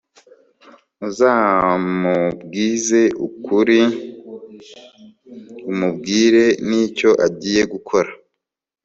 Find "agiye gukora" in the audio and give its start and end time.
7.27-8.09